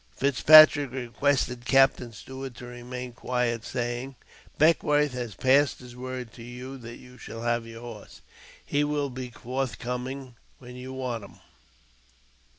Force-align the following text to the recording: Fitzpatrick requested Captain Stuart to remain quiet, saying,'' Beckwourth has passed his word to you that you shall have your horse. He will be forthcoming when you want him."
Fitzpatrick 0.15 0.89
requested 0.93 1.63
Captain 1.63 2.11
Stuart 2.11 2.55
to 2.55 2.65
remain 2.65 3.13
quiet, 3.13 3.63
saying,'' 3.63 4.15
Beckwourth 4.57 5.11
has 5.13 5.35
passed 5.35 5.77
his 5.79 5.95
word 5.95 6.33
to 6.33 6.41
you 6.41 6.79
that 6.79 6.97
you 6.97 7.19
shall 7.19 7.43
have 7.43 7.67
your 7.67 7.81
horse. 7.81 8.21
He 8.65 8.83
will 8.83 9.11
be 9.11 9.29
forthcoming 9.29 10.37
when 10.57 10.75
you 10.75 10.91
want 10.91 11.25
him." 11.25 11.35